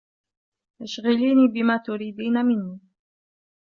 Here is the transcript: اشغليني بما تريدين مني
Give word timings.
اشغليني 0.83 1.47
بما 1.47 1.77
تريدين 1.77 2.33
مني 2.45 2.79